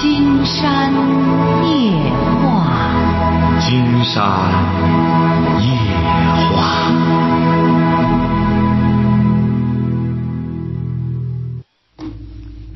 [0.00, 0.94] 金山
[1.68, 1.92] 夜
[2.40, 4.16] 话，金山
[5.60, 5.68] 夜
[6.56, 6.90] 话。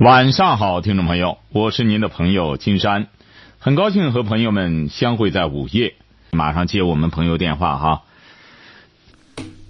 [0.01, 3.07] 晚上好，听众朋友，我是您的朋友金山，
[3.59, 5.95] 很高兴和朋友们相会在午夜。
[6.31, 8.03] 马上接我们朋友电话哈。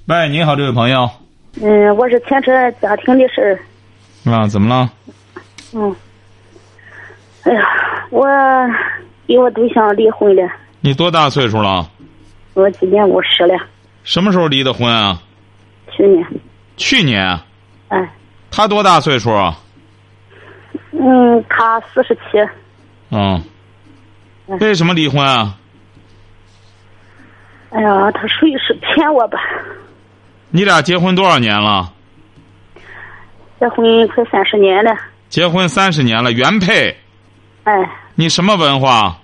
[0.07, 1.09] 喂，你好，这位朋友。
[1.63, 2.51] 嗯，我是牵扯
[2.83, 4.33] 家庭的事儿。
[4.33, 4.91] 啊，怎么了？
[5.73, 5.95] 嗯。
[7.45, 7.63] 哎呀，
[8.11, 8.27] 我
[9.27, 10.43] 跟我对象离婚了。
[10.81, 11.89] 你多大岁数了？
[12.55, 13.55] 我今年五十了。
[14.03, 15.21] 什么时候离的婚啊？
[15.91, 16.27] 去年。
[16.77, 17.39] 去年。
[17.89, 18.11] 哎。
[18.51, 19.31] 他多大岁数？
[20.93, 22.21] 嗯，他四十七。
[23.11, 23.43] 嗯。
[24.61, 25.57] 为什么离婚啊？
[27.71, 29.39] 哎呀，他属于是骗我吧。
[30.51, 31.93] 你俩结婚多少年了？
[33.59, 34.97] 结婚快三十年了。
[35.29, 36.97] 结婚三十年了，原配。
[37.65, 37.91] 哎。
[38.15, 39.17] 你什么文化？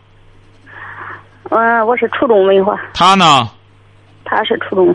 [1.50, 2.78] 嗯，我是初中文化。
[2.92, 3.48] 他呢？
[4.24, 4.94] 他是初中。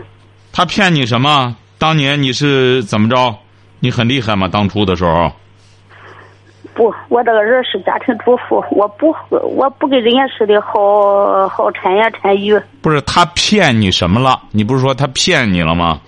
[0.52, 1.56] 他骗你什么？
[1.78, 3.36] 当年你是怎么着？
[3.80, 4.48] 你很厉害吗？
[4.48, 5.30] 当初的时候。
[6.74, 12.58] 不，我这个人是家庭主妇，我不我不跟人家似的好好掺呀掺语。
[12.82, 14.38] 不是他骗你什么了？
[14.50, 16.00] 你不是说他骗你了吗？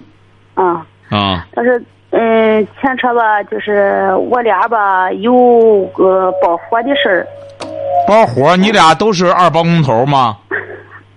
[0.55, 0.87] 啊。
[1.09, 1.47] 啊。
[1.53, 7.27] 他是嗯，前车吧，就是我俩吧有个包活的事儿。
[8.07, 8.57] 包活？
[8.57, 10.39] 你俩都是二包工头吗？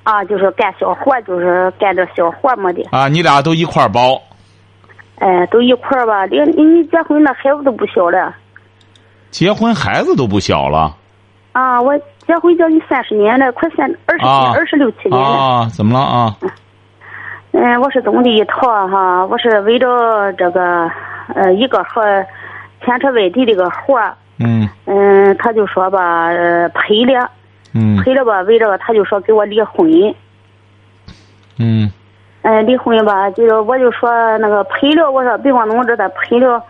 [0.03, 2.83] 啊，就是干小活，就是干点小活么的。
[2.91, 4.21] 啊，你俩都一块包。
[5.19, 6.25] 哎，都一块吧。
[6.25, 8.35] 你你结婚那孩子都不小了。
[9.29, 10.97] 结婚孩子都不小了。
[11.53, 11.97] 啊，我
[12.27, 15.25] 结婚将近三十年了，快三二十年二十六七年了。
[15.25, 16.35] 啊，怎么了啊？
[17.53, 20.89] 嗯，我是总的一套哈，我是围着这个
[21.35, 22.01] 呃一个和
[22.83, 23.99] 牵扯外地的个活
[24.39, 24.67] 嗯。
[24.85, 26.29] 嗯，他就说吧，
[26.73, 27.29] 赔了。
[27.73, 28.01] 嗯。
[28.01, 30.15] 赔了吧，围着他就说给我离婚。
[31.59, 31.91] 嗯。
[32.43, 36.63] 嗯，离婚吧，就是我就说那个赔了，我说别光弄这他赔了。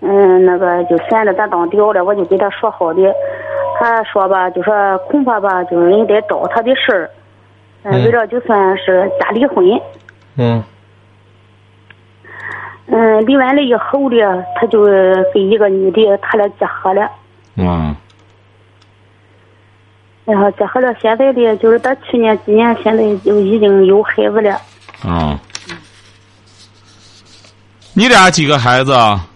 [0.00, 3.02] 嗯，那个就闲着咱当掉了，我就给他说好的。
[3.80, 7.10] 他说吧，就说恐怕吧，就是人得找他的事儿。
[7.82, 8.04] 嗯。
[8.04, 9.64] 为了就算是假离婚。
[10.38, 10.64] 嗯。
[12.86, 14.16] 嗯，离完了以后的，
[14.54, 17.10] 他就跟一个女的，他俩结合了。
[17.56, 17.94] 嗯。
[20.24, 24.58] 然后结合了，现在的就是他去年、今年，现在就已经有孩子了。
[25.02, 25.38] 啊。
[27.94, 29.26] 你俩几个孩子啊？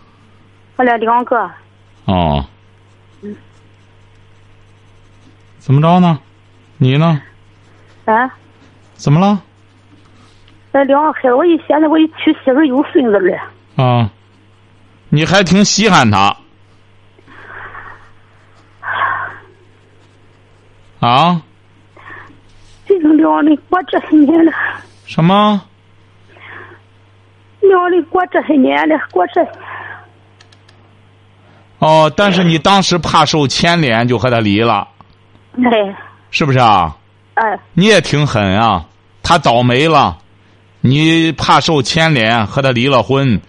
[0.77, 1.51] 我俩两个。
[2.07, 2.45] 哦。
[3.23, 3.37] 嗯。
[5.59, 6.19] 怎么着呢？
[6.79, 7.21] 你呢？
[8.05, 8.31] 啊？
[8.95, 9.43] 怎么了？
[10.73, 13.39] 那两个孩子，我一现在我一娶媳妇有孙子了。
[13.77, 14.11] 啊。
[15.11, 16.35] 你还挺稀罕他。
[21.01, 21.43] 啊。
[22.87, 24.53] 这个两的过这些年了。
[25.05, 25.63] 什么？
[27.61, 29.47] 两的过这些年了，过这。
[31.79, 34.89] 哦，但是你当时怕受牵连，就和他离了。
[35.57, 35.95] 哎。
[36.31, 36.97] 是不是啊？
[37.35, 37.59] 哎。
[37.75, 38.87] 你也挺狠啊！
[39.23, 40.19] 他倒霉了，
[40.83, 43.41] 你怕受牵连，和他离了婚。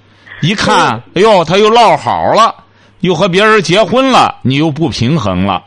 [0.41, 2.55] 一看，哎呦，他又落好了，
[3.01, 5.63] 又和别人结婚了，你又不平衡了。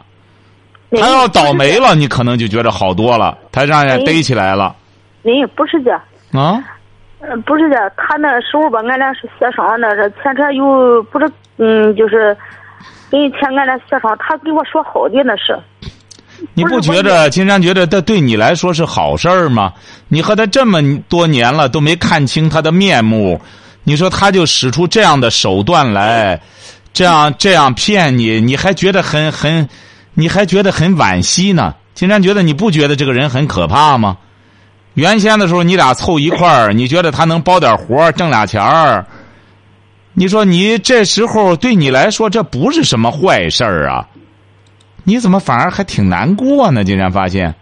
[0.92, 3.36] 他要倒霉了，你可能就觉得好多了。
[3.50, 4.74] 他让人逮起来了。
[5.22, 5.92] 人不是这。
[6.38, 6.62] 啊。
[7.20, 12.36] 嗯，不是的，他那时候吧，俺俩是协商的，这前车又不是，嗯，就是
[13.10, 15.58] 给钱，俺俩协商，他给我说好的那是。
[16.54, 19.72] 你不觉着金山觉得这对你来说是好事儿吗？
[20.08, 23.40] 你和他这么多年了都没看清他的面目，
[23.84, 26.40] 你说他就使出这样的手段来，
[26.92, 29.68] 这样这样骗你，你还觉得很很，
[30.14, 31.74] 你还觉得很惋惜呢？
[31.94, 34.16] 金山觉得你不觉得这个人很可怕吗？
[34.94, 39.06] 原先的时候，你俩凑一块儿，你觉得他能包点活挣俩钱儿？
[40.14, 44.06] 你说你这时候对你来说，这不是什么坏事儿啊？
[45.08, 46.82] 你怎么反而还挺难过呢？
[46.82, 47.54] 竟然发现，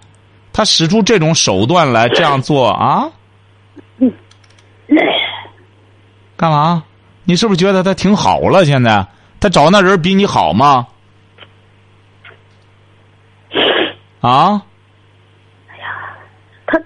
[0.50, 3.10] 他使出这种手段来这样做啊？
[6.36, 6.82] 干嘛？
[7.24, 8.64] 你是不是觉得他挺好了？
[8.64, 9.06] 现在
[9.40, 10.86] 他找那人比你好吗？
[14.20, 14.62] 啊？
[15.68, 15.84] 哎呀，
[16.66, 16.78] 他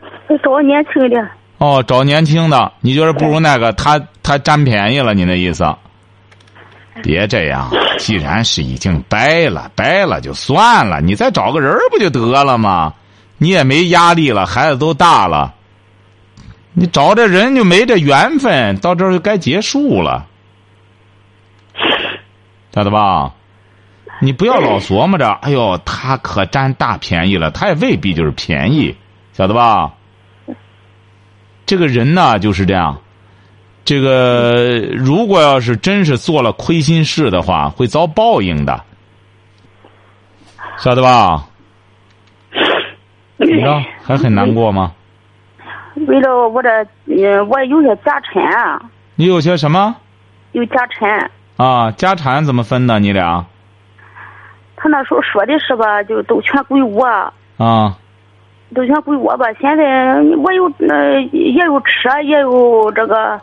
[0.42, 1.28] 找年轻的
[1.58, 5.14] 哦，找年轻的，你觉得不如那个他他占便宜了？
[5.14, 5.64] 你那意思？
[7.02, 12.94] 别这样，既然是已经掰了，掰了就算了，你再找个人不就得了吗？
[13.38, 15.54] 你也没压力了，孩子都大了，
[16.72, 20.26] 你找这人就没这缘分，到这儿就该结束了，
[22.74, 23.34] 晓得吧？
[24.20, 28.96] 你不要老琢磨着，哎呦，他可占大便宜了，他也未必就是便宜，
[29.32, 29.92] 晓得吧？
[31.64, 33.00] 这个人呢就是这样，
[33.88, 38.78] 这个如果要是真是做了亏心事的话，会遭报应的，
[40.76, 41.46] 晓得吧？
[43.38, 43.82] 怎么着？
[44.04, 44.92] 还很难过吗？
[46.06, 46.68] 为了我这，
[47.06, 48.78] 嗯，我有些家产啊，
[49.14, 49.96] 你有些什么？
[50.52, 51.30] 有家产。
[51.56, 52.98] 啊，家产怎么分呢？
[52.98, 53.42] 你俩？
[54.76, 57.06] 他那时候说的是吧，就都全归我。
[57.56, 57.96] 啊。
[58.74, 59.46] 都全归我吧。
[59.58, 63.40] 现在我有那也有车，也有这个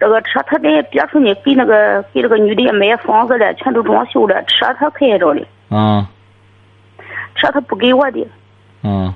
[0.00, 4.42] 这个车，他在别处呢，给那个给这个女的买房子了，全都装修了。
[4.44, 5.46] 车他开着的。
[5.68, 6.08] 啊。
[7.36, 8.26] 车他不给我的。
[8.82, 9.14] 嗯。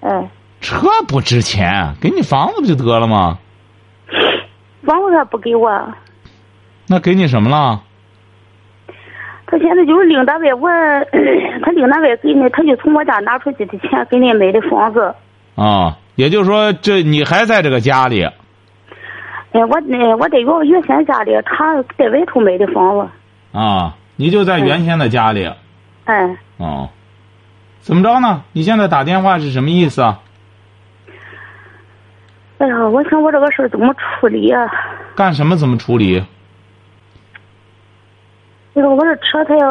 [0.00, 0.28] 哎。
[0.60, 3.38] 车不值钱，给你房子不就得了吗？
[4.84, 5.92] 房子他不给我。
[6.86, 7.82] 那给你什么了？
[9.46, 10.68] 他现在就是领单位，我
[11.62, 15.14] 他领单位给你，他就从我家拿出去的钱给你买的房子。
[15.56, 18.26] 啊，也就是说，这你还在这个家里？
[19.52, 23.08] 哎，我那我在我原先家里，他在外头买的房子。
[23.58, 25.50] 啊，你就在原先的家里。
[26.04, 26.36] 哎。
[26.56, 26.88] 哦，
[27.80, 28.44] 怎么着呢？
[28.52, 30.20] 你现在打电话是什么意思啊？
[32.58, 34.66] 哎呀，我想我这个事儿怎么处理啊？
[35.14, 35.54] 干什么？
[35.56, 36.24] 怎么处理？
[38.72, 39.68] 那个我这车他要，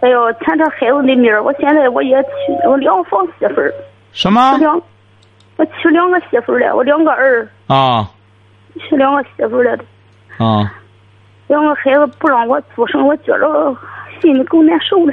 [0.00, 1.42] 哎呦，牵着孩子的名儿。
[1.42, 2.28] 我现在我也娶
[2.66, 3.70] 我两房媳妇儿。
[4.12, 4.56] 什么？
[4.56, 4.80] 两，
[5.56, 7.46] 我娶两个媳妇儿了，我两个儿。
[7.66, 8.10] 啊。
[8.80, 9.84] 娶两个媳妇来的。
[10.38, 10.72] 啊。
[11.46, 13.76] 两个孩子不让我做生，我觉着
[14.20, 15.12] 心里够难受的。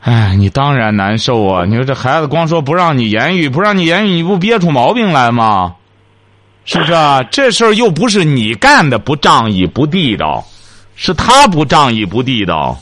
[0.00, 1.64] 哎，你当然难受啊！
[1.64, 5.74] 你说这孩子光说不让你言语，不让你言语，你不憋出毛病来吗？
[6.64, 7.22] 是不是啊？
[7.24, 10.44] 这事儿又不是你干的，不仗义不地道。
[10.94, 12.76] 是他不仗义不地道，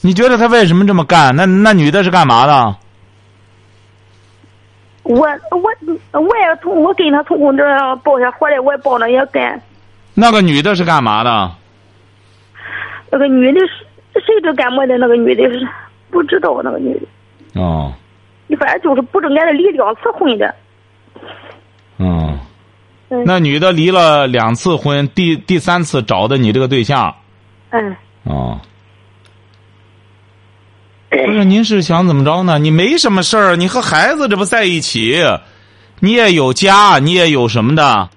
[0.00, 1.36] 你觉得他为什么这么干？
[1.36, 2.76] 那那女的是干嘛的？
[5.08, 7.64] 我我我也从我跟他从工这
[8.04, 9.60] 抱下活来，我也抱着也干。
[10.14, 11.50] 那个女的是干嘛的？
[13.10, 13.66] 那个女的是
[14.14, 14.98] 谁知干么的？
[14.98, 15.66] 那个女的是
[16.10, 17.60] 不知道那个女的。
[17.60, 17.92] 哦。
[18.48, 20.54] 你反正就是不正，俺这离两次婚的。
[21.98, 22.38] 嗯。
[23.24, 27.14] 那女的离了两次婚，第第三次找的你这个对象。
[27.70, 27.96] 嗯。
[28.24, 28.58] 哦。
[31.08, 32.58] 不是，您是想怎么着呢？
[32.58, 35.24] 你没什么事儿，你和孩子这不在一起，
[36.00, 38.08] 你也有家，你也有什么的。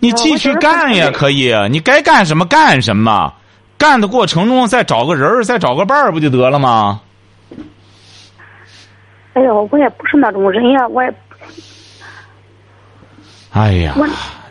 [0.00, 3.32] 你继续干也可以，你该干什么干什么，
[3.78, 7.00] 干的过程中再找个人再找个伴儿，不就得了吗？
[9.32, 11.14] 哎呦，我也不是那种人呀，我也。
[13.52, 13.94] 哎呀，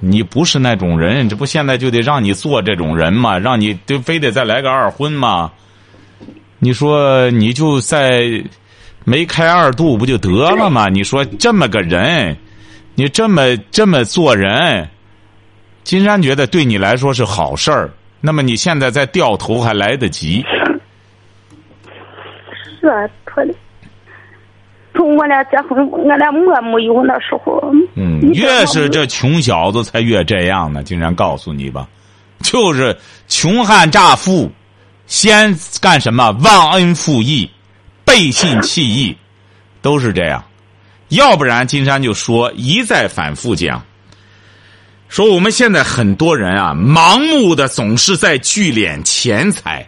[0.05, 3.39] 你不是那种人，这不现在就得让你做这种人吗？
[3.39, 5.49] 让你就非得再来个二婚吗？
[6.59, 8.43] 你说你就在
[9.05, 10.89] 没开二度不就得了吗？
[10.89, 12.35] 你说这么个人，
[12.95, 14.89] 你这么这么做人，
[15.83, 17.89] 金山觉得对你来说是好事儿。
[18.19, 20.43] 那么你现在再掉头还来得及。
[22.81, 23.53] 是啊，脱的。
[24.95, 25.79] 从我俩结婚，
[26.09, 26.39] 俺俩没
[26.71, 27.61] 没有那时候。
[27.95, 30.83] 嗯，越是这穷小子才越这样呢。
[30.83, 31.87] 竟然告诉你吧，
[32.43, 32.95] 就是
[33.27, 34.51] 穷汉乍富，
[35.07, 37.49] 先干什么忘恩负义、
[38.05, 39.17] 背信弃义，
[39.81, 40.43] 都是这样。
[41.09, 43.83] 要不然，金山就说一再反复讲，
[45.09, 49.87] 说我们现在很多人啊，盲目的总是在聚敛钱财，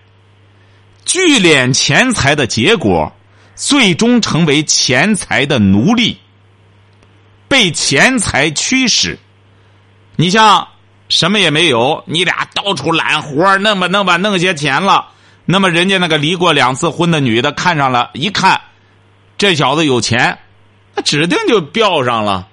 [1.04, 3.12] 聚敛钱财的结果。
[3.56, 6.18] 最终成为钱财的奴隶，
[7.48, 9.18] 被钱财驱使。
[10.18, 10.68] 你像
[11.10, 15.08] 什么也没有，你俩到处揽活弄吧弄吧，弄些钱了。
[15.46, 18.60] 那么人家那个离过两次婚的女的看上了，一看
[19.38, 20.40] 这小子有钱，
[20.96, 22.48] 那指定就标上了。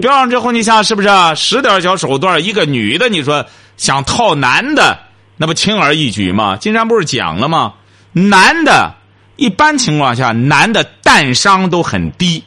[0.00, 1.34] 标上之后，你想是不是啊？
[1.34, 3.44] 使点小手段，一个女的，你说
[3.76, 4.98] 想套男的，
[5.36, 6.56] 那不轻而易举吗？
[6.56, 7.74] 金山不是讲了吗？
[8.12, 8.94] 男的。
[9.36, 12.44] 一般情况下，男的蛋商都很低。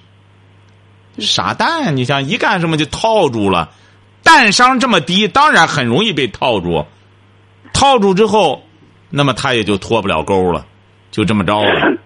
[1.20, 3.72] 傻蛋，你想一干什么就套住了，
[4.24, 6.86] 蛋商这么低，当然很容易被套住。
[7.74, 8.64] 套住之后，
[9.10, 10.66] 那么他也就脱不了钩了，
[11.12, 11.98] 就这么着了。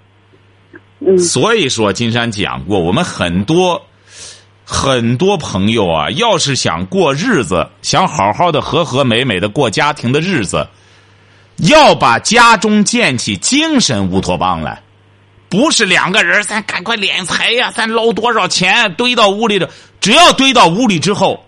[1.18, 3.82] 所以说，金山讲过，我们很多
[4.64, 10.68] 很多朋友啊，要是想过日子，想好好的和和美美的过家庭的日子。
[11.62, 14.82] 要把家中建起精神乌托邦来，
[15.48, 19.68] 不是两个人，咱赶快敛财呀，咱捞多少钱堆到屋里头，
[20.00, 21.46] 只要堆到屋里之后，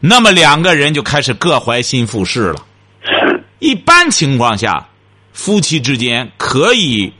[0.00, 2.64] 那么两个人就开始各怀心腹事了。
[3.60, 4.88] 一般情况下，
[5.32, 7.12] 夫妻之间可以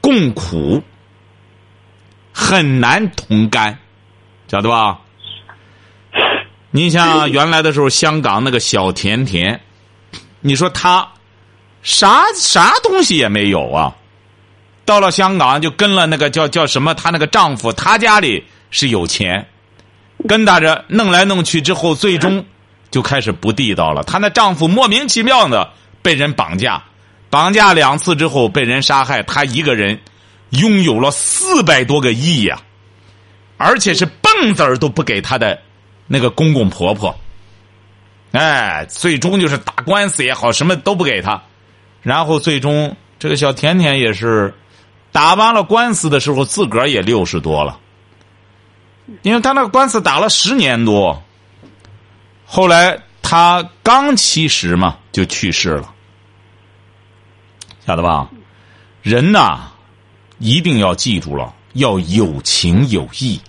[0.00, 0.82] 共苦，
[2.32, 3.78] 很难同甘，
[4.46, 4.98] 晓得吧？
[6.70, 9.60] 你像原来的时候，香港那个小甜甜，
[10.40, 11.06] 你说她
[11.82, 13.94] 啥啥东西也没有啊？
[14.84, 16.94] 到了香港就跟了那个叫叫什么？
[16.94, 19.46] 她那个丈夫，他家里是有钱，
[20.28, 22.44] 跟打着弄来弄去之后，最终
[22.90, 24.02] 就开始不地道了。
[24.04, 25.70] 她那丈夫莫名其妙的
[26.02, 26.82] 被人绑架，
[27.30, 30.00] 绑架两次之后被人杀害，她一个人
[30.50, 32.60] 拥有了四百多个亿呀，
[33.56, 35.58] 而且是蹦子儿都不给她的。
[36.08, 37.16] 那个公公婆婆，
[38.32, 41.40] 哎，最终就是打官司也好，什么都不给他，
[42.02, 44.52] 然后最终这个小甜甜也是
[45.12, 47.78] 打完了官司的时候，自个儿也六十多了，
[49.22, 51.22] 因为他那个官司打了十年多，
[52.44, 55.94] 后来他刚七十嘛就去世了，
[57.86, 58.28] 晓得吧？
[59.02, 59.72] 人呐，
[60.38, 63.40] 一定要记住了，要有情有义。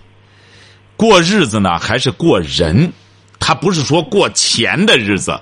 [0.96, 2.92] 过日子呢，还是过人？
[3.40, 5.40] 他不是说过钱的日子。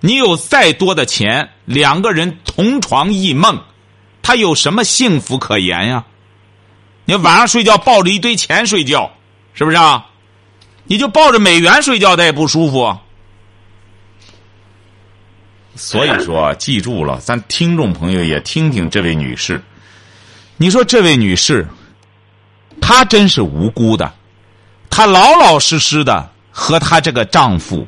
[0.00, 3.62] 你有再多的钱，两个人同床异梦，
[4.22, 6.04] 他有什么幸福可言呀？
[7.04, 9.10] 你晚上睡觉抱着一堆钱睡觉，
[9.54, 10.06] 是不是啊？
[10.84, 12.96] 你就抱着美元睡觉，他也不舒服。
[15.74, 19.62] 所以说，记住了，咱听众朋友也听听这位女士。
[20.56, 21.66] 你说这位女士，
[22.80, 24.12] 她真是无辜的。
[24.90, 27.86] 她老老实实的和她这个丈夫，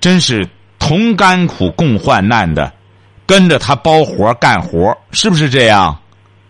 [0.00, 0.48] 真是
[0.86, 2.72] 同甘苦共患难的，
[3.26, 6.00] 跟着他包活干活，是不是这样？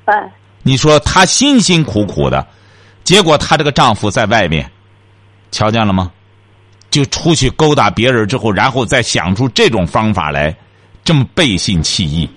[0.05, 0.15] 哎。
[0.63, 2.47] 你说她辛辛苦苦的，
[3.03, 4.71] 结果她这个丈夫在外面，
[5.51, 6.11] 瞧见了吗？
[6.91, 10.55] 就出去勾搭别人之后，然后再想出这种方法来，
[11.03, 12.29] 这么背信弃义。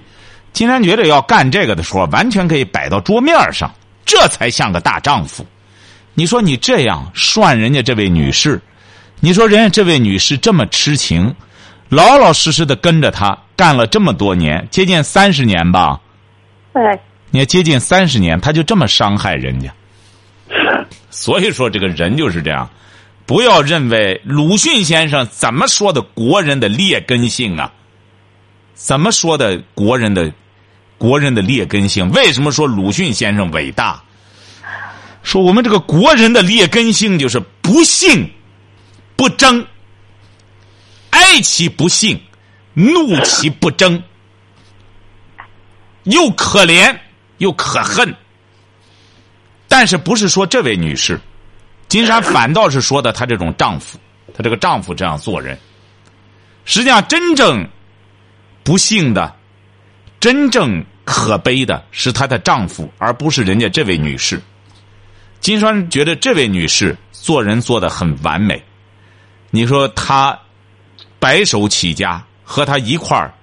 [0.54, 3.70] 金山觉得要干这个的时候，完全可以摆到桌面上，
[4.06, 5.46] 这才像个大丈夫。
[6.14, 8.62] 你说你这样涮人家这位女士，
[9.20, 11.36] 你说人家这位女士这么痴情，
[11.90, 16.00] 老老实实的跟着他干了这么多年，接近三十年吧？
[16.74, 17.00] 哎，
[17.32, 19.74] 你看接近三十年，他就这么伤害人家。
[21.10, 22.70] 所以说，这个人就是这样，
[23.26, 27.72] 不要认为鲁迅先生怎么说的国人的劣根性啊？
[28.76, 30.32] 怎么说的国人的
[30.98, 32.10] 国人的劣根性？
[32.12, 34.02] 为什么说鲁迅先生伟大？
[35.24, 38.32] 说我们这个国人的劣根性就是不信、
[39.16, 39.66] 不争，
[41.30, 42.20] 哀其不幸，
[42.74, 44.02] 怒其不争，
[46.06, 46.98] 又可怜
[47.38, 48.16] 又可恨。
[49.68, 51.22] 但是不是说这位女士，
[51.88, 54.00] 金山反倒是说的她这种丈夫，
[54.34, 55.56] 她这个丈夫这样做人，
[56.66, 57.70] 实际上真正
[58.64, 59.36] 不幸的、
[60.20, 64.42] 真正可悲的是她的丈夫，而不是人家这位女士。
[65.40, 68.64] 金山觉得这位女士做人做的很完美。
[69.52, 70.38] 你说她
[71.20, 73.34] 白手起家，和他一块儿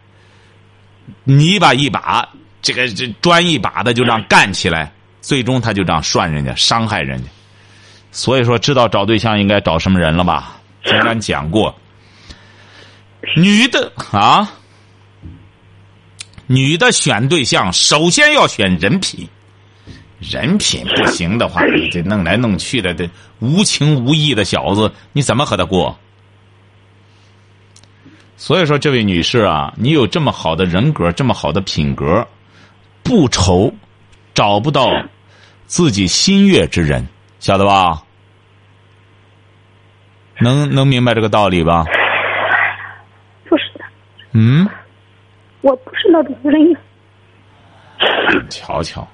[1.25, 2.28] 泥巴一把，
[2.62, 7.28] 这个这砖一把的就这样干起来，最终他就这样涮人家，伤害人家。
[8.11, 10.56] 所以说，知道找对象应该找什么人了吧？
[10.85, 11.78] 金山讲过，
[13.37, 14.50] 女的啊，
[16.47, 19.28] 女的选对象首先要选人品。
[20.18, 23.06] 人品不行的话，你这弄来弄去的，这
[23.38, 25.97] 无情无义的小子，你怎么和他过？
[28.37, 32.26] 所以说，这位女士啊，你有这么好的人格，这么好的品格，
[33.02, 33.73] 不愁
[34.35, 34.90] 找不到
[35.64, 37.07] 自己心悦之人，
[37.40, 38.02] 晓得吧？
[40.38, 41.85] 能能明白这个道理吧？
[43.49, 43.85] 不是的。
[44.33, 44.69] 嗯。
[45.62, 46.76] 我不是那种人。
[48.50, 49.09] 瞧瞧。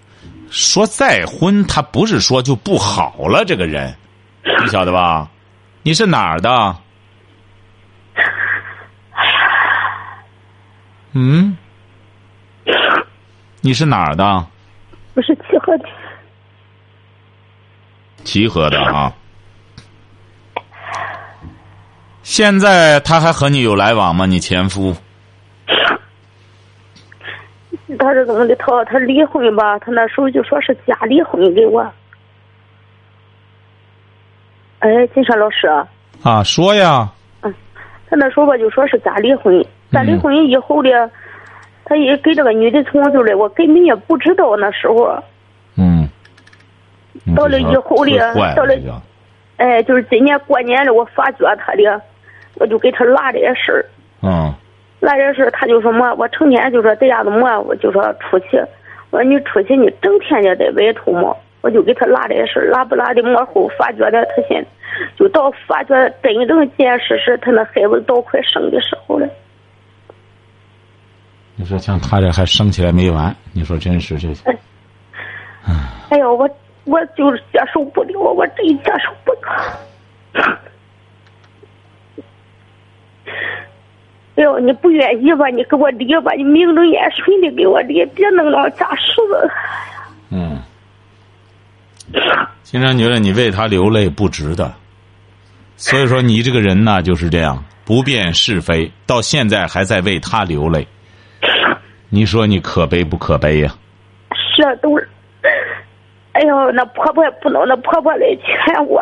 [0.51, 3.45] 说再婚，他不是说就不好了。
[3.47, 3.95] 这个人，
[4.43, 5.31] 你晓得吧？
[5.83, 6.77] 你是哪儿的？
[11.13, 11.57] 嗯？
[13.61, 14.25] 你是哪儿的？
[15.15, 15.85] 我是齐河的。
[18.25, 19.13] 齐河的啊。
[22.23, 24.27] 现在他还和你有来往吗？
[24.27, 24.95] 你前夫？
[27.99, 28.57] 他是怎么的？
[28.57, 29.79] 他他离婚吧？
[29.81, 31.83] 他那时候就说是假离婚给我。
[34.79, 35.67] 哎，金山老师。
[36.23, 37.13] 啊，说呀。
[37.43, 37.55] 嗯，
[38.09, 41.11] 他那时候吧就说是假离婚，假离婚以后的，
[41.85, 45.23] 他也跟这个女的从头的，我根本也不知道那时候。
[45.77, 46.09] 嗯。
[47.37, 48.75] 到了以后的，到了，
[49.59, 52.01] 哎，就是今年过年了，我发觉他的，
[52.55, 53.85] 我就给他拉这些事儿，
[54.23, 54.53] 嗯
[54.99, 58.57] 拉这些事儿，他就说么，我成天就说在家子么，我就说出去，
[59.11, 64.65] 我说你出去你整天就在外头么，我就给他拉这些事儿，拉不拉的模糊，发觉的他现
[65.17, 69.29] 就到发觉真正结实实他那孩子到快生的时候了。
[71.57, 74.29] 你说像他这还生起来没完，你说真是这，
[76.11, 76.49] 哎呦，我
[76.85, 79.79] 我就是接受不了，我真接受不了。
[84.35, 85.49] 哎呦，你不愿意吧？
[85.49, 89.51] 你给我离吧，你名正言顺的给我离，别弄到家事子。
[90.31, 90.59] 嗯，
[92.63, 94.73] 经常觉得你为他流泪不值得，
[95.77, 100.89] 所以说你这个人呢就是这样，不辨是非，到现在还在为他流泪，
[102.15, 103.75] 你说你可悲不可悲呀、
[104.37, 105.09] 是啊，都是。
[106.33, 109.01] 哎呦，那婆婆也不能，那婆婆来劝我。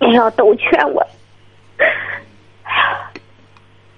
[0.00, 1.06] 哎呀，都劝我。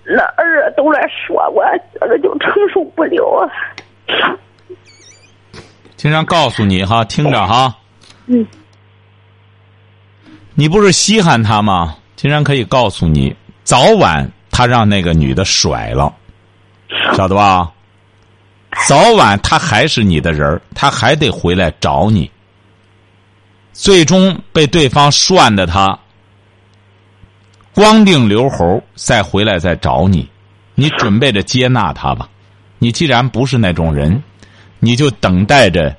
[0.05, 1.64] 那儿子都来说我，
[1.99, 4.37] 觉得就承受不了啊。
[5.97, 7.75] 经常告诉你哈，听着哈，
[8.26, 8.47] 嗯，
[10.55, 11.97] 你不是稀罕他吗？
[12.17, 16.14] 经常可以告诉你，早晚他让那个女的甩了，
[17.17, 17.71] 晓得吧？
[18.87, 22.31] 早晚他还是你的人儿他还得回来找你。
[23.73, 25.99] 最终被对方涮的他
[27.73, 30.29] 光腚留猴，再回来再找你，
[30.75, 32.29] 你准备着接纳他吧。
[32.79, 34.23] 你既然不是那种人，
[34.79, 35.97] 你就等待着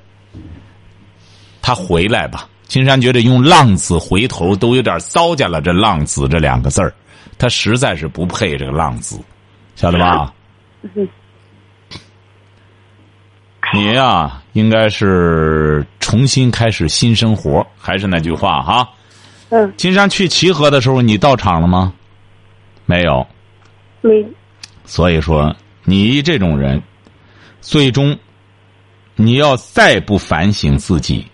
[1.60, 2.48] 他回来吧。
[2.68, 6.94] 金山觉得用“浪子回头”都有点糟践了这“浪子”这两个字儿，
[7.36, 9.20] 他实在是不配这个浪子，
[9.76, 10.32] 晓得吧？
[13.74, 17.66] 你呀、应该是重新开始新生活。
[17.78, 18.88] 还是那句话哈，
[19.48, 21.92] 嗯，金山去齐河的时候，你到场了吗？
[22.84, 23.26] 没有。
[24.02, 24.26] 没，
[24.84, 26.82] 所以说，你这种人，
[27.60, 28.18] 最终
[29.14, 31.24] 你要再不反省自己，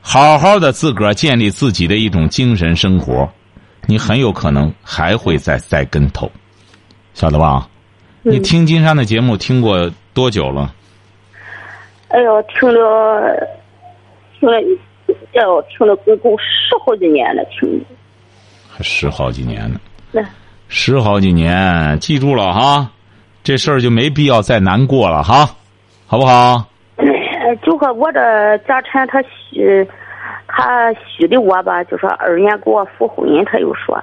[0.00, 3.30] 好好的自个儿建立自己的一种精神生活，
[3.86, 6.30] 你很有可能还会再栽跟头，
[7.12, 7.68] 晓得吧？
[8.22, 10.74] 你嗯听金山的节目听过多久了？
[12.08, 13.48] 哎呦，听了，
[14.38, 14.56] 听了，
[15.32, 17.84] 哎呦，听了够够十好几年了，听的。
[18.68, 19.80] 还十好几年呢，
[20.12, 20.22] 那
[20.68, 22.90] 十好几年，记住了哈，
[23.42, 25.48] 这事儿就没必要再难过了哈，
[26.06, 26.66] 好不好？
[26.96, 29.86] 哎就和我这家产，他许，
[30.46, 34.02] 他许的我吧，就说二年给我复婚，他又说，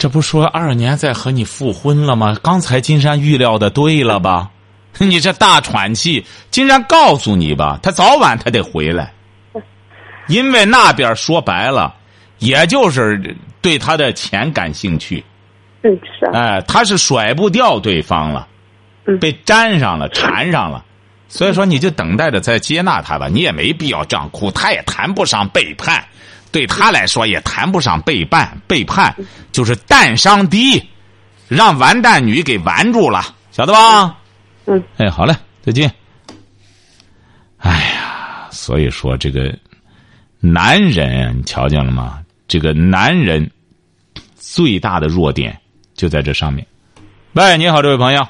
[0.00, 2.34] 这不说二年再和你复婚了吗？
[2.42, 4.50] 刚才金山预料的对了吧？
[4.96, 9.12] 你这大喘气，金山告诉你吧，他早晚他得回来，
[10.26, 11.94] 因为那边说白了，
[12.38, 15.22] 也就是对他的钱感兴趣，
[15.82, 18.48] 嗯，是啊，哎，他是甩不掉对方了，
[19.04, 19.18] 嗯。
[19.18, 20.82] 被粘上了，缠上了，
[21.28, 26.02] 所以说你就等待着再接纳他吧，你也没必要这样哭，他也谈不上背叛，
[26.52, 29.14] 对他来说也谈不上背叛，背叛
[29.52, 30.82] 就是蛋伤低，
[31.48, 34.16] 让完蛋女给玩住了，晓得吧？
[34.66, 35.90] 嗯，哎，好嘞，再见。
[37.58, 39.54] 哎呀，所以说这个
[40.40, 42.20] 男人啊，你瞧见了吗？
[42.48, 43.48] 这个男人
[44.34, 45.56] 最大的弱点
[45.94, 46.66] 就在这上面。
[47.34, 48.26] 喂，你好，这位朋友。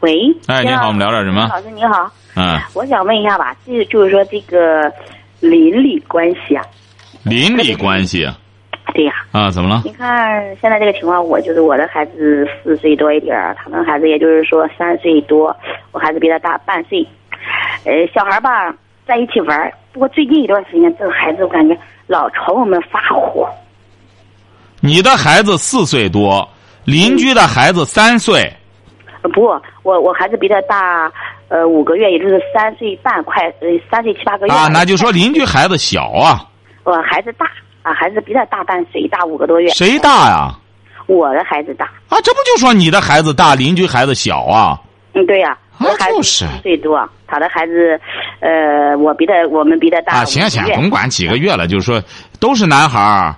[0.00, 1.46] 喂，哎，你好，我们聊点什么？
[1.48, 4.92] 老师你好，嗯，我想问一下吧，这就是说这个
[5.40, 6.64] 邻里关系啊，
[7.24, 8.38] 邻里关系啊，
[8.94, 9.82] 对呀、啊，怎么了？
[9.84, 15.56] 你看现在这个情况，我就是我的孩子四岁多一点儿，他们孩子也就是说三岁多，
[15.90, 17.06] 我孩子比他大半岁，
[17.84, 18.74] 呃，小孩儿吧
[19.06, 23.48] 在一起玩儿，不过最近一段时间，这个孩子我感觉老朝我们发火，
[24.80, 26.46] 你的孩子四岁多，
[26.84, 28.52] 邻居的孩子三岁，
[29.22, 29.46] 呃不，
[29.82, 31.10] 我我孩子比他大
[31.48, 34.52] 呃五个月，也就是三岁半，快呃三岁七八个月。
[34.52, 36.44] 啊，那就说邻居孩子小啊，
[36.84, 37.46] 我孩子大
[37.82, 39.68] 啊，孩子比他大半岁，大五个多月。
[39.70, 40.54] 谁大呀？
[41.06, 44.80] 我的孩子大，啊，这不就说你的孩子大，邻居孩子小啊？
[45.12, 48.00] 嗯，对呀、我的啊孩子就是四岁多，他的孩子，
[48.40, 52.02] 呃，我比他，我们比他大啊，行行，甭管几个月了，就是说
[52.40, 53.36] 都是男孩儿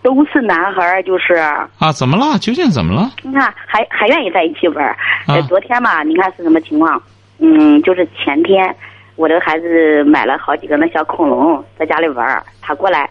[0.00, 2.38] 都是男孩儿，就是啊，怎么了？
[2.38, 3.10] 究竟怎么了？
[3.22, 4.96] 你看还还愿意在一起玩儿。
[5.26, 7.02] 呃啊，昨天嘛，你看是什么情况？
[7.40, 8.74] 嗯，就是前天，
[9.18, 13.10] 我这个孩子买了好几个那小恐龙，在家里玩儿，他过来。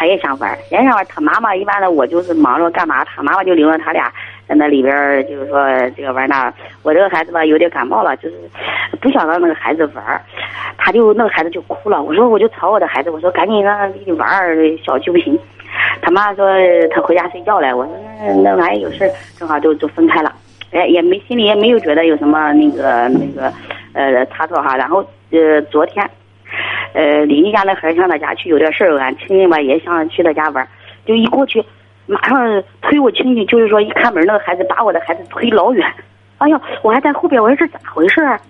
[0.00, 1.04] 他也想玩儿，也想玩儿。
[1.08, 4.08] 他妈妈一般的，我就是忙着干嘛，他妈妈就领着他俩
[4.46, 5.66] 在那里边儿就是说
[5.96, 8.36] 这个玩那，我这个孩子吧有点感冒了，就是
[9.00, 10.22] 不想让那个孩子玩儿，
[10.76, 12.00] 他就那个孩子就哭了。
[12.00, 15.36] 我说我就吵我的孩子，我说赶紧让他给你玩儿，小区不行。
[16.00, 16.46] 他妈说
[16.92, 20.32] 他回家睡觉了，我说那那玩意有事，正好就就分开了。
[20.70, 23.52] 哎，也没心里也没有觉得有什么那个那个
[23.94, 24.76] 呃差错哈。
[24.76, 26.10] 然后呃昨天，
[26.94, 30.68] 呃邻居家那孩子上他家去有点事儿，俺亲戚吧也想去他家玩儿，
[31.04, 31.64] 就一过去。
[32.06, 35.86] 马上推我亲戚，就是说一开门，那个孩子把我的孩子推老远。
[36.38, 38.40] 哎呀，我还在后边，我说这咋回事啊？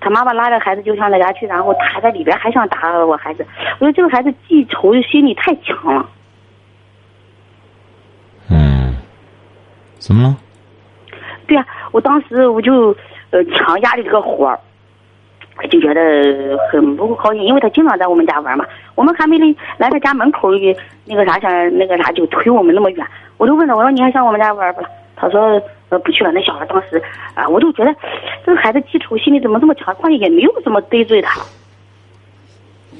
[0.00, 3.46] 他妈妈拉着孩子就上他家去，然后他在里边还想打我孩子。
[3.78, 6.08] 我说这个孩子记仇的心理太强了。
[8.50, 8.96] 嗯，
[9.98, 10.36] 怎么了？
[11.46, 12.96] 对呀，我当时我就
[13.30, 14.58] 呃强压着这个火。
[15.70, 18.64] 就觉得很不高兴，因为他经常在我们家玩嘛。
[18.94, 19.46] 我们还没来
[19.78, 20.50] 来他家门口
[21.04, 23.06] 那个啥想那个啥就推我们那么远。
[23.36, 24.82] 我就问他，我说你还上我们家玩不？
[25.16, 26.32] 他说呃不去了。
[26.32, 27.02] 那小孩当时
[27.34, 27.94] 啊，我就觉得
[28.44, 29.94] 这个孩子记仇心理怎么这么强？
[29.96, 31.40] 况且也没有怎么得罪他。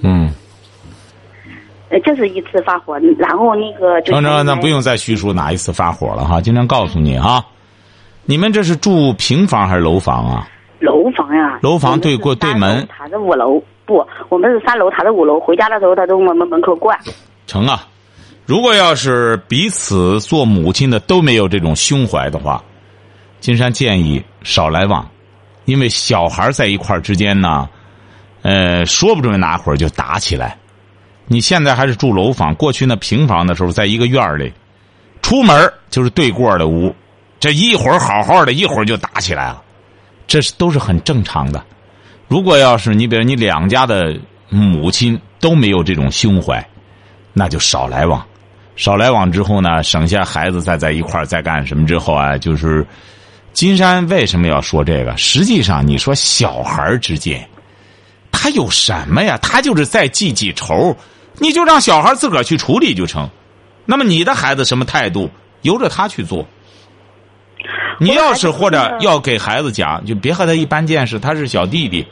[0.02, 0.30] 嗯。
[2.04, 4.00] 这是一次发火，然后那个。
[4.02, 6.40] 成成，那不用再叙述哪一次发火了哈。
[6.40, 7.44] 今天告诉你哈，
[8.24, 10.48] 你们这是住平房还是楼房啊？
[10.82, 13.62] 楼房呀，楼房对过对门，他在五楼。
[13.84, 15.40] 不，我们是三楼，他在五楼。
[15.40, 16.94] 回家的时候，他从我们门口过。
[17.46, 17.86] 成啊，
[18.46, 22.62] 如果要是彼此做母亲的都没有这种胸怀的话，
[23.40, 25.04] 金山建议少来往，
[25.64, 27.68] 因为小孩在一块儿之间呢，
[28.42, 30.56] 呃，说不准哪会儿就打起来。
[31.26, 34.52] 你现在还是住楼房，过去那平房的时候，在一个院里，
[35.22, 36.94] 出门就是对过的屋，
[37.40, 39.60] 这一会儿好好的，一会儿就打起来了。
[40.26, 41.62] 这是都是很正常的。
[42.28, 44.16] 如果要是你，比如你两家的
[44.48, 46.66] 母亲都没有这种胸怀，
[47.32, 48.24] 那就少来往。
[48.74, 52.86] 少来往之后呢，省下孩子再在一块儿再干什么之后啊，就是
[53.52, 55.14] 金山为什么要说这个？
[55.18, 57.46] 实际上，你说小孩之间，
[58.30, 59.38] 他有什么呀？
[59.42, 60.96] 他就是在记记仇，
[61.38, 63.28] 你就让小孩自个儿去处理就成。
[63.84, 65.30] 那么你的孩子什么态度，
[65.60, 66.46] 由着他去做。
[67.98, 72.06] 你要是或者要给孩子讲，就别和他一般见识，他是小弟弟，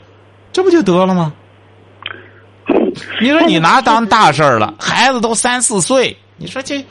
[0.51, 1.33] 这不就得了吗？
[3.19, 6.83] 你说你拿当大事儿了，孩子都三四岁，你说这。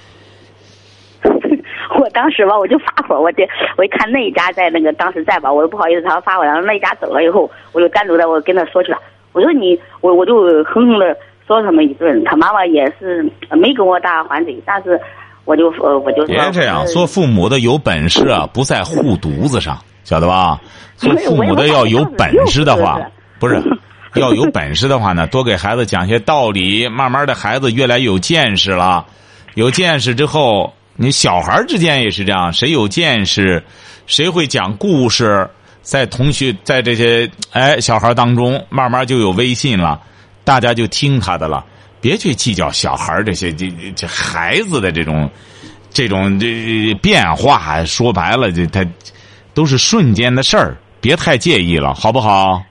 [1.98, 8.98] 我当时吧，我就发火，我这我一看那一家在那个当时在吧，我又不好意思，他发火，然后那一家走了以后，我就单独的我跟他说去了，
[9.33, 15.00] 我说你我我就哼哼的说他们一顿，他妈妈也是没跟我打还嘴，但是。
[15.44, 20.61] 我就呃，我就别这样，做父母的有本事啊，不在护犊子上，晓得吧？
[20.96, 23.00] 做父母的要有本事的话，
[23.38, 23.61] 不是
[24.14, 29.05] 要有本事的话呢，多给孩子讲些道理，慢慢的孩子越来越有见识了，
[29.55, 33.62] 有见识之后，你小孩之间也是这样，谁有见识，
[34.07, 35.48] 谁会讲故事，
[35.81, 39.98] 在同学在这些哎小孩当中，慢慢就有威信了，
[40.44, 41.64] 大家就听他的了。
[42.00, 45.30] 别去计较小孩这些这这孩子的这种
[45.90, 48.84] 这种这变化，说白了，这他
[49.54, 52.62] 都是瞬间的事儿，别太介意了，好不好？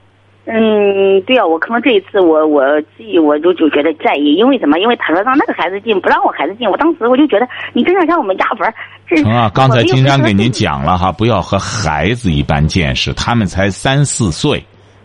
[0.46, 2.64] 嗯，对啊，我可能这一次我我
[2.96, 4.80] 自己我就就觉得在意，因为什么？
[4.80, 8.74] 因为他说让那个孩子进，不让我孩子进，我当时我就觉得你真想让我们家玩
[9.06, 14.64] 成啊，刚才金山给您讲了哈，不要和孩子一般见识，他们才三四岁，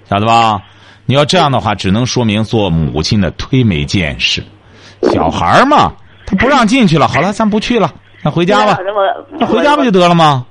[0.10, 0.60] 晓得吧？
[1.06, 4.44] 你要这样的话，只能说明做母亲的忒没见识。
[5.04, 5.94] 小孩嘛，
[6.26, 7.08] 他不让进去了。
[7.08, 8.78] 好了，咱不去了，那回家吧。
[9.38, 10.46] 那回家不就得了吗？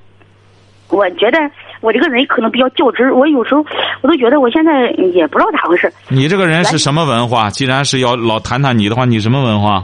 [0.90, 1.38] 我觉得
[1.80, 3.64] 我这个人可能比较较真儿，我有时候
[4.02, 5.92] 我都觉得我现在也不知道咋回事。
[6.08, 7.50] 你这个人是什么文化？
[7.50, 9.82] 既然是要老谈谈你的话，你什么文化？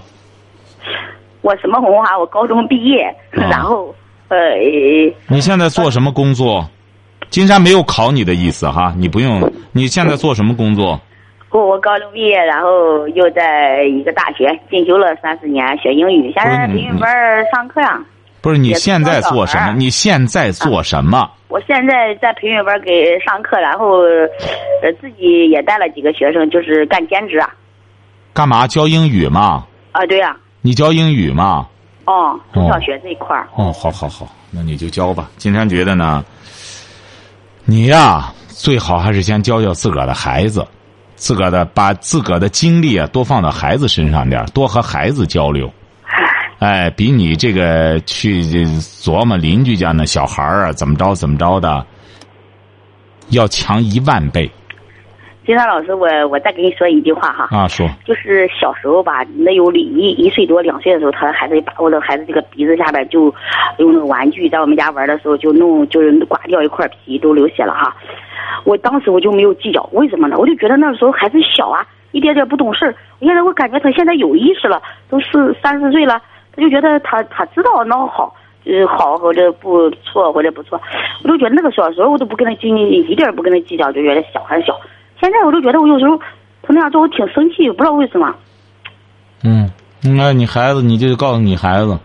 [1.41, 2.17] 我什么文化？
[2.17, 3.93] 我高中毕业，然后
[4.29, 4.37] 呃。
[5.27, 6.69] 你现在做什么工作？
[7.31, 9.41] 金山没有考你的意思哈，你不用。
[9.73, 11.01] 你现在做什么工作？
[11.51, 16.33] 我我高中毕业，然后又在一个大学进修了三四年，学英语。
[16.33, 17.09] 现在培训班
[17.53, 18.01] 上课呀。
[18.41, 19.75] 不是你现在做什么？
[19.77, 21.31] 你现在做什么？
[21.49, 23.99] 我现在在培训班给上课，然后
[24.83, 27.49] 呃自己也带了几个学生，就是干兼职啊。
[28.33, 29.65] 干嘛教英语嘛？
[29.93, 30.37] 啊，对呀。
[30.63, 31.67] 你教英语嘛？
[32.07, 33.49] 哦，中小学这一块儿。
[33.57, 35.31] 哦，好好好，那你就教吧。
[35.37, 36.25] 金山觉得呢。
[37.65, 40.67] 你呀，最好还是先教教自个儿的孩子，
[41.15, 45.73] 自个儿的把自个儿的精力啊多放到孩子身上点多和孩子交流。
[46.59, 51.87] 哎，比你这个去琢磨邻居家那小孩啊怎么着怎么着的，
[53.29, 54.51] 要强一万倍。
[55.47, 63.35] 金山老师，我我再给你说一句话哈，啊，说就是小时候吧，那有一一岁多两岁的时候，他的孩子把我的孩子这个鼻子下边就
[63.79, 67.97] 用那个玩具在我们家玩的时候就弄就是刮掉一块皮都流血了哈。
[68.65, 70.37] 我当时我就没有计较，为什么呢？
[70.39, 72.95] 我就觉得那时候孩子小啊，一点点不懂事儿。
[73.19, 76.21] 现在我感觉他现在有意识了，都四三四岁了，
[76.55, 78.35] 他就觉得他他知道那好，
[78.67, 80.81] 呃好或者不错或者不错。
[81.25, 84.79] 我就觉得那个小时候我都不跟他计，一点儿不跟他计较，就觉得小还小。
[85.21, 86.19] 现在我都觉得我有时候
[86.63, 88.35] 他那样做我挺生气，不知道为什么。
[89.45, 89.71] 嗯，
[90.03, 91.99] 那你孩子你就告诉你孩子，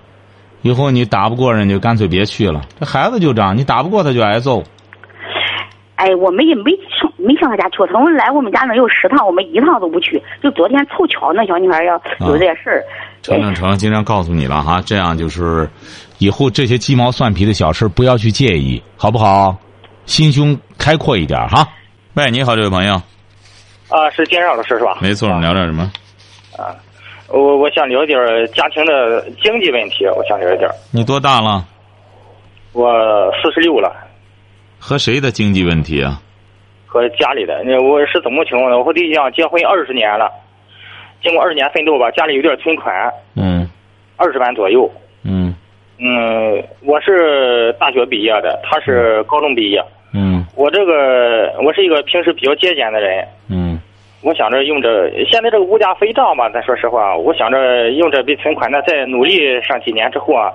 [0.61, 2.61] 以后你打不过人就干脆别去了。
[2.79, 4.63] 这孩子就这样，你打不过他就挨揍。
[5.95, 10.21] 哎，我们也没上没上他家去，他们来我们家能有十趟，我们一趟都不去。
[10.43, 12.83] 就昨天凑巧那小女孩要有点事儿。
[13.21, 15.69] 成成成，今天告诉你了哈，这样就是，
[16.17, 19.55] 以后这些鸡毛蒜皮的小事不要去介意，好不好？
[20.05, 21.65] 心胸开阔一点哈。
[22.15, 22.93] 喂，你好，这位朋友。
[23.89, 24.97] 啊，是金绕老师是吧？
[25.01, 25.91] 没错，聊点什么？
[26.57, 26.71] 啊，
[27.27, 28.17] 我我想聊点
[28.53, 30.69] 家庭的经济问题，我想聊一点。
[30.93, 31.65] 你多大了？
[32.71, 32.89] 我
[33.43, 33.93] 四十六了，
[34.79, 36.21] 和谁的经济问题啊？
[36.85, 38.77] 和家里的，那我是怎么情况呢？
[38.77, 40.31] 我和对象结婚二十年了，
[41.21, 43.69] 经过二十年奋斗吧，家里有点存款，嗯
[44.15, 44.89] 二十万左右。
[45.23, 45.53] 嗯
[45.99, 49.81] 嗯，我是大学毕业的，他是高中毕业。
[49.81, 50.04] 嗯
[50.55, 53.79] 我这个我是一个平时比较节俭的人，嗯
[54.21, 60.51] 我想着用着现在这个物价飞涨嘛，咱说实话，我想着用这笔存款呢，再努力上几年之后啊，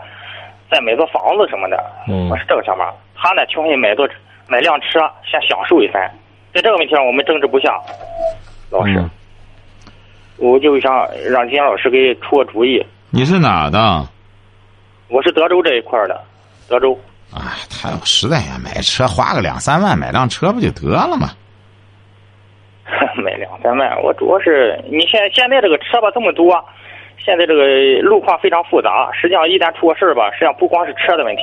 [0.71, 2.93] 再买个房子什么的，嗯我是这个想法。
[3.15, 4.09] 他呢，求心买座
[4.49, 4.99] 买辆车，
[5.31, 6.11] 先享受一番。
[6.53, 7.79] 在这个问题上，我们争执不下。
[8.71, 9.11] 老师，嗯，
[10.39, 12.85] 我就想让金老师给出个主意。
[13.11, 14.05] 你是哪的？
[15.09, 16.21] 我是德州这一块儿的，
[16.69, 16.99] 德州。
[17.35, 17.41] 哎，
[17.71, 21.31] 他要实在呀，买车花个两三万买辆车不就得了吗？
[23.23, 26.53] 买两三万，我主要是你现现在这个车吧这么多，
[27.25, 27.63] 现在这个
[28.03, 29.09] 路况非常复杂。
[29.13, 31.43] 实际上，一旦出个事儿吧，实际上不光是车的问题，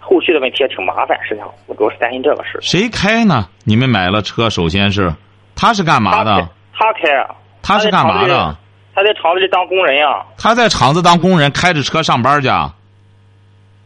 [0.00, 1.16] 后续的问题也挺麻烦。
[1.22, 2.60] 实际上，我主要是担心这个事儿。
[2.60, 3.48] 谁开呢？
[3.64, 5.12] 你们买了车，首先是
[5.54, 7.30] 他是干嘛的？，他开啊，
[7.62, 8.56] 他是干嘛的？
[8.94, 12.74] 他在厂子里当工人呀，他在厂子当工人，开着车上班去啊。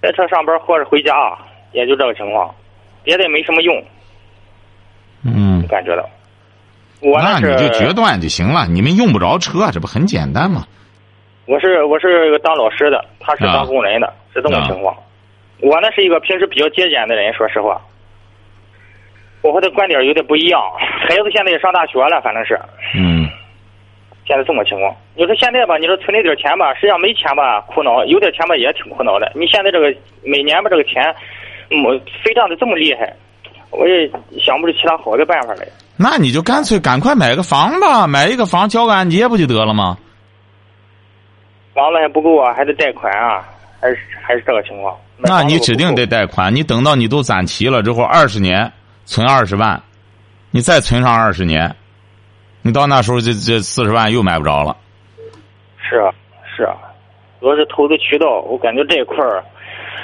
[0.00, 1.14] 在车上班或者回家，
[1.72, 2.54] 也就这个情况，
[3.02, 3.84] 别的也没什么用，
[5.24, 6.08] 嗯，感觉到。
[7.02, 8.66] 我那你就决断就行了。
[8.66, 10.66] 你们用不着车，这不很简单吗？
[11.46, 14.94] 我是我是当老师的，他是啊当工人的，是这么情况。
[15.60, 17.80] 我呢是一个平时比较节俭的人，说实话，
[19.42, 20.60] 我和他观点有点不一样。
[20.78, 22.79] 孩子现在也上大学了，反正是嗯
[24.30, 24.94] 现在这么情况。
[25.16, 29.26] 你说现在吧，你说存那点钱吧，实际上没钱吧苦恼，有点钱吧也挺苦恼的。
[29.34, 31.02] 你现在这个每年吧这个钱，
[31.70, 31.82] 嗯，
[32.22, 33.12] 飞涨的这么厉害，
[33.70, 35.66] 我也想不出其他好的办法来。
[35.96, 39.98] 那你就干脆赶快买个房吧，买一个房交个按揭不就得了吗？
[41.74, 43.42] 房子还不够啊，还得贷款啊，
[43.80, 44.96] 还是还是这个情况。
[45.18, 46.54] 那你指定得贷款。
[46.54, 48.70] 你等到你都攒齐了之后，二十年
[49.04, 49.82] 存二十万，
[50.52, 51.74] 你再存上二十年，
[52.62, 54.76] 你到那时候这这四十万又买不着了。
[55.78, 56.12] 是啊，
[56.56, 56.76] 是啊，
[57.40, 59.42] 主要是投资渠道，我感觉这一块儿，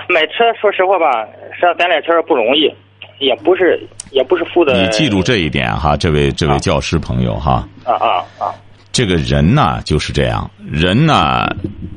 [0.09, 1.27] 买车说实话吧，
[1.61, 2.73] 上咱俩车不容易，
[3.19, 3.79] 也不是
[4.11, 4.81] 也不是富的。
[4.83, 8.55] 你记住这一点哈，这位这位教师朋友哈，啊啊啊！
[8.91, 11.47] 这个人呢就是这样，人呢，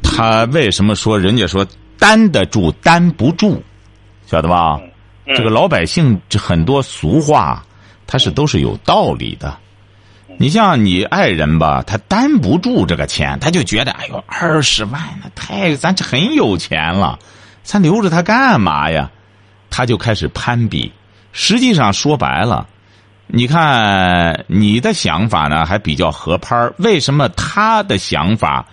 [0.04, 1.65] 他为什么说人家说
[1.98, 3.63] 担得住担不住，
[4.26, 4.80] 晓得吧？
[5.26, 7.63] 嗯这个老百姓这很多俗话，
[8.08, 9.56] 他是都是有道理的。
[10.41, 17.19] 你像你爱人吧，他担不住这个钱，他就觉得哎呦二十万那太咱这很有钱了，
[17.62, 19.12] 咱留着他干嘛呀？
[19.69, 20.93] 他就开始攀比。
[21.34, 22.65] 实际上说白了，
[23.28, 28.65] 你看你的想法呢还比较合拍为什么他的想法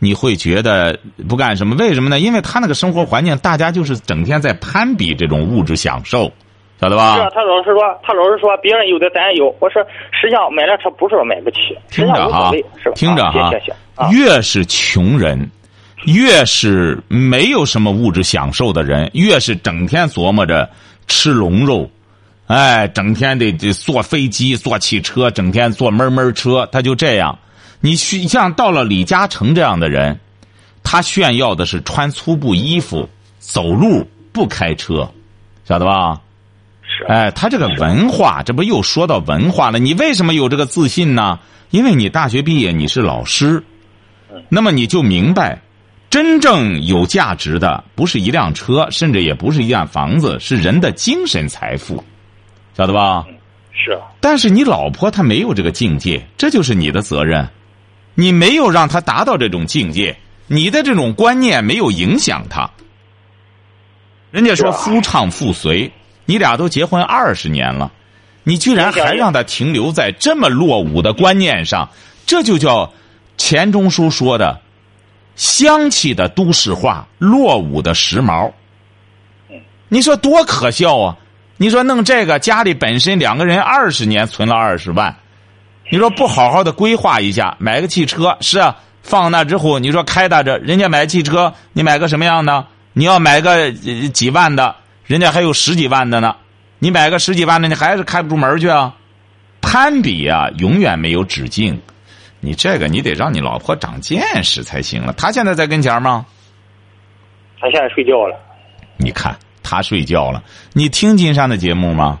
[0.00, 1.76] 你会觉得不干什么？
[1.76, 2.18] 为什么呢？
[2.18, 6.32] 因为他那个生活环境，大家就是整天在攀比这种物质享受，
[6.82, 7.14] 晓得吧？
[7.14, 9.54] 是啊，他老是说，他老是说别人有的咱也有。
[9.60, 12.94] 我说，实际上买辆车不是说买不起，实际听着哈上无所谓，是吧？
[12.96, 15.48] 听着哈越是穷人，
[16.06, 20.68] 越是没有什么物质享受的人，越是整天琢磨着
[21.06, 21.88] 吃龙肉，
[22.48, 27.38] 哎，整天得得坐飞机、坐汽车，整天坐闷闷车，他就这样。
[27.80, 30.18] 你去像到了李嘉诚这样的人，
[30.82, 35.08] 他炫耀的是穿粗布衣服、走路不开车，
[35.64, 36.20] 晓得吧？
[36.96, 39.78] 是哎，他这个文化，这不又说到文化了？
[39.78, 41.38] 你为什么有这个自信呢？
[41.70, 43.62] 因为你大学毕业，你是老师，
[44.48, 45.62] 那么你就明白，
[46.10, 52.04] 真正有价值的不是一辆车，甚至也不是一辆房子，是人的精神财富，
[52.76, 53.24] 晓得吧？
[53.72, 57.48] 是但是你老婆她没有这个境界，这就是你的责任。
[58.14, 60.14] 你没有让她达到这种境界，
[60.46, 62.70] 你的这种观念没有影响她。
[64.30, 65.90] 人家说夫唱妇随，
[66.24, 67.90] 你俩都结婚二十年了，
[68.44, 71.90] 你居然还让他停留在这么落伍的观念上，
[72.26, 72.92] 这就叫
[73.36, 74.60] 钱钟书说的
[75.36, 78.52] “香气的都市化，落伍的时髦”。
[79.88, 81.16] 你说多可笑啊！
[81.58, 85.14] 你说弄这个，家里本身两个人二十年存了二十万，
[85.90, 92.66] 你说不好好的规划一下，买个汽车是啊，放那之后，你说开大着，人家买汽车，你买个什么样的？
[92.94, 94.74] 你要买个几万的，
[95.12, 96.36] 人家还有十几万的呢，
[96.78, 98.96] 你买个十几万的，你还是开不出门去啊？
[99.60, 101.78] 攀比啊，永远没有止境。
[102.40, 105.12] 你这个，你得让你老婆长见识才行了。
[105.12, 106.24] 她现在在跟前吗？
[107.60, 108.40] 他现在睡觉了。
[108.96, 110.42] 你看她睡觉了。
[110.72, 112.18] 你听金山的节目吗？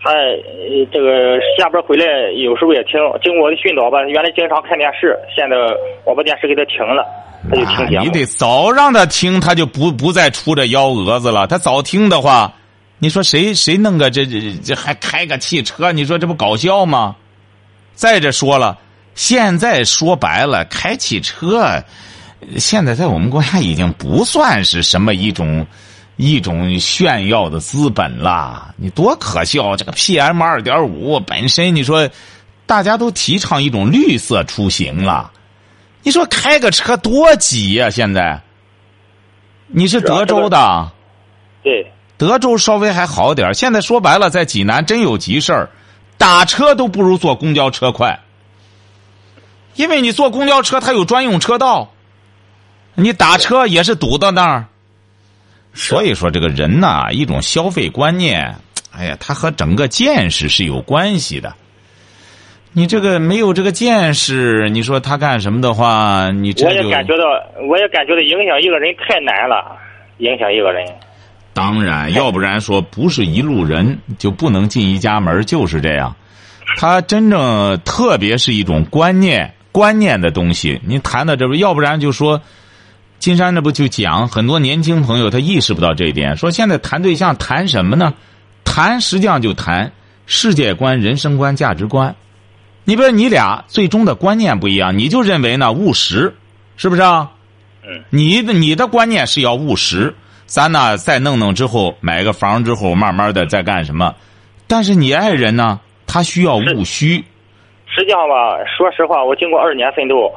[0.00, 2.04] 他呃这个下班回来
[2.36, 5.56] 有时候也听，经过我的训导吧，原来经常看电视，现在
[6.04, 7.04] 我把电视给他停了，
[7.50, 8.02] 他就听节目。
[8.02, 11.46] 啊你得早让他听，他就不不再出这幺蛾子了。
[11.46, 12.54] 他早听的话，
[12.98, 15.90] 你说谁谁弄个这这这还开个汽车？
[15.90, 17.16] 你说这不搞笑吗？
[17.94, 18.78] 再者说了，
[19.16, 21.82] 现在说白了，开汽车，呃
[22.56, 25.66] 现在在我们国家已经不算是什么一种
[26.18, 28.74] 一种炫耀的资本啦。
[28.76, 29.74] 你多可笑！
[29.74, 32.10] 这个 PM 二点五本身，你说
[32.66, 35.32] 大家都提倡一种绿色出行了。
[36.02, 38.42] 你说开个车多挤呀、现在，
[39.66, 40.90] 你是德州的，
[41.62, 45.70] 对，德州稍微还好点儿现在说白了，在济南真有急事儿，
[46.16, 48.20] 打车都不如坐公交车快。
[49.74, 51.92] 因为你坐公交车，它有专用车道，
[52.94, 54.66] 你打车也是堵到那儿。
[55.78, 58.52] 所以说，这个人呐，一种消费观念，
[58.90, 61.54] 哎呀，他和整个见识是有关系的。
[62.72, 67.22] 你这个没有这个见识，你说他干什么的话，你这我也就感觉到，
[67.68, 69.78] 我也感觉到影响一个人太难了，
[70.18, 70.84] 影响一个人。
[71.54, 76.14] 当然，要不然说不是一路人就不能进一家门，就是这样。
[76.76, 80.80] 他真正特别是一种观念观念的东西。
[80.84, 82.42] 您谈到这不，要不然就说，
[83.18, 88.14] 金山这不就讲很多年轻朋友他意识不到这一点，说现在谈对象谈什么呢？
[88.64, 89.90] 谈实际上就谈
[90.26, 92.14] 世界观、人生观、价值观。
[92.84, 96.34] 你比如你俩最终的观念不一样，你就认为呢务实，
[96.76, 97.32] 是不是啊？
[97.82, 98.02] 嗯。
[98.10, 100.14] 你的你的观念是要务实，
[100.46, 104.14] 咱呢再弄弄之后买个房之后，慢慢的再干什么？
[104.66, 107.24] 但是你爱人呢，他需要务虚。
[107.86, 110.32] 实际上吧，说实话，我经过二年奋斗，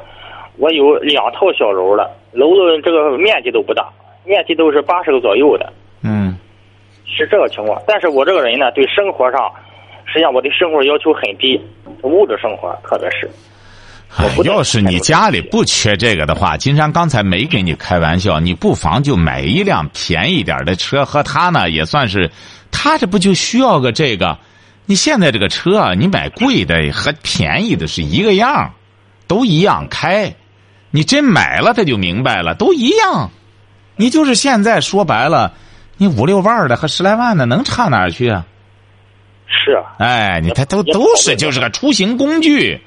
[0.56, 3.88] 我有两套小楼了，楼的这个面积都不大，
[4.24, 6.36] 面积都是八十个左右的，嗯，
[7.04, 7.80] 是这个情况。
[7.86, 9.50] 但是我这个人呢，对生活上，
[10.06, 11.60] 实际上我对生活要求很低，
[12.02, 13.30] 物质生活特别是。
[14.44, 22.30] 要是你家里不缺这个的话，金山刚才没跟你开玩笑，你不妨就买一辆便宜点的车，和他呢也算是，
[22.70, 24.36] 他这不就需要个这个？
[24.84, 28.74] 你现在这个车啊，你买贵的和便宜的是一个样，
[29.26, 30.34] 都一样开。
[30.92, 33.30] 你真买了，他就明白了，都一样。
[33.96, 35.54] 你就是现在说白了，
[35.96, 38.46] 你五六万的和十来万的能差哪儿去啊？
[39.46, 42.80] 是啊，哎，你他都都是就是个出行工具。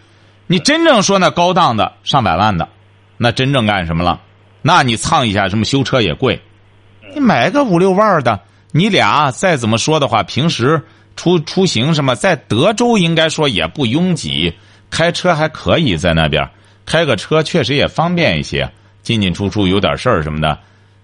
[0.47, 2.69] 你真正说那高档的上百万的，
[3.17, 4.21] 那真正干什么了？
[4.61, 6.41] 那你蹭一下什么修车也贵，
[7.13, 8.39] 你买个五六万的，
[8.71, 10.83] 你俩再怎么说的话，平时
[11.15, 14.53] 出出行什么，在德州应该说也不拥挤，
[14.89, 16.49] 开车还可以在那边
[16.85, 18.69] 开个车确实也方便一些，
[19.01, 20.57] 进进出出有点事儿什么的。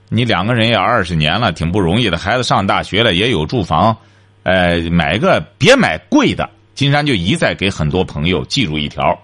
[0.10, 2.18] 你两个人也二十年了，挺不容易的。
[2.18, 3.96] 孩子上大学了，也有住房，
[4.44, 6.50] 呃，买个别买贵的。
[6.76, 9.18] 金山就一再给很多朋友记住一条：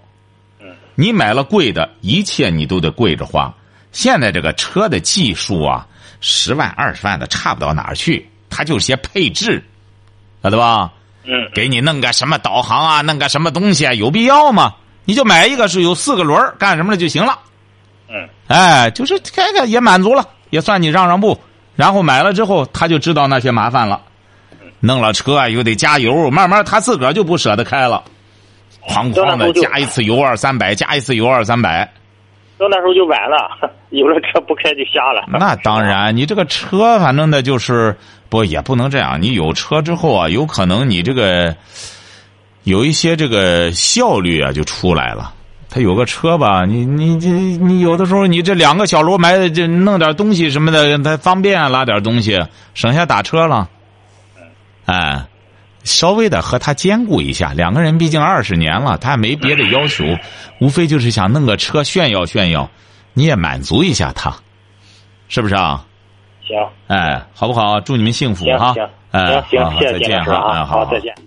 [0.96, 3.54] 你买了贵的，一切你都得跪着花。
[3.92, 5.88] 现在这个车的技术啊，
[6.22, 9.64] 十万二十万的差不到哪儿去，它就是些配置，
[10.44, 10.92] 晓得吧？
[11.24, 14.76] 嗯，给你弄个什么导航啊，弄个什么东西啊，有必要吗？
[15.08, 17.40] 你就买一个是有四个轮儿干什么的就行了。
[18.10, 21.40] 嗯，哎，就是开开也满足了，也算你让让步。
[21.78, 24.02] 然后买了之后，他就知道那些麻烦了。
[24.82, 28.04] 弄了车啊又得加油，慢慢他自个儿就不舍得开了，
[28.86, 31.90] 哐哐的加一次油二三百，加一次油二三百。
[32.60, 35.26] 到那时候就晚了，有了车不开就瞎了。
[35.28, 37.96] 那当然，你这个车反正的就是
[38.30, 39.22] 不也不能这样。
[39.22, 41.56] 你有车之后啊，有可能你这个
[42.68, 45.34] 有一些这个效率啊就出来了。
[45.70, 52.38] 他有个车吧，你你这你有的时候你这两个小楼买这弄点东西什么的，他方便拉点东西，
[52.74, 53.70] 省下打车了。
[54.86, 55.26] 哎，
[55.86, 57.54] 稍微的和他兼顾一下。
[57.54, 60.04] 两个人毕竟二十年了，他也没别的要求，
[60.60, 62.70] 无非就是想弄个车炫耀炫耀，
[63.14, 64.36] 你也满足一下他，
[65.30, 65.86] 是不是啊？
[66.46, 66.58] 行，
[66.88, 67.80] 哎，好不好？
[67.80, 68.74] 祝你们幸福哈！
[68.74, 70.26] 行行哎，行行，好好谢谢再见哈！
[70.26, 71.27] 金老师啊，哎，好，再见。